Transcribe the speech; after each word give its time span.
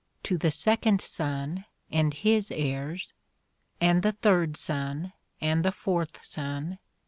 to 0.23 0.35
the 0.35 0.49
second 0.49 0.99
sonne 0.99 1.63
and 1.91 2.15
(his) 2.15 2.49
heires... 2.49 3.13
and 3.79 4.01
the 4.01 4.13
third 4.13 4.57
sonne... 4.57 5.13
and 5.41 5.63
the 5.63 5.71
fourth 5.71 6.25
sonne 6.25 6.79